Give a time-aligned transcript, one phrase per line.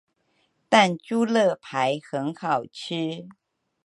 [0.67, 3.27] 但豬肋排很好吃